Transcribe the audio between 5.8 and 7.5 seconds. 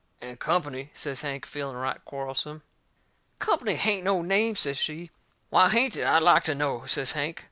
it, I'd like to know?" says Hank.